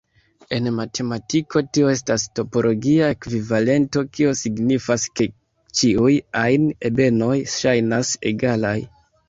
En 0.55 0.67
matematiko, 0.77 1.61
tio 1.77 1.91
estas 1.95 2.25
topologia 2.39 3.11
ekvivalento, 3.17 4.03
kio 4.17 4.33
signifas, 4.41 5.07
ke 5.21 5.29
ĉiuj 5.83 6.17
ajn 6.43 6.69
ebenoj 6.93 7.31
ŝajnas 7.61 8.17
egalaj. 8.35 8.77